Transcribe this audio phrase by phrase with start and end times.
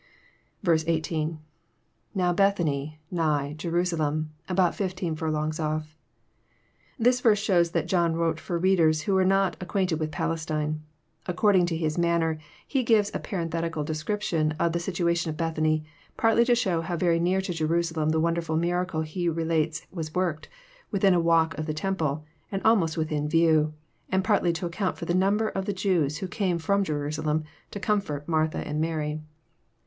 [0.67, 1.37] 18.—
[2.15, 5.93] INow Bethany.„nigh..,Jeru8(Uem, about fifteen furlongs ojf.]
[6.97, 10.81] This verse shows that John wrote for readers who were not ac quainted with Palestine.
[11.27, 15.85] According to his manner he gives a parenthetical description of the situation of Bethany,
[16.17, 20.15] partly to show how very near to Jerusalem the wonderfhl miracle he re lates was
[20.15, 20.49] worked,—
[20.89, 23.75] within a walk of the temple, and aJmost within view;
[24.11, 27.79] and partly to account for the number of the Jews who came Arom Jerusalem to
[27.79, 29.21] comfort Martha and Mary.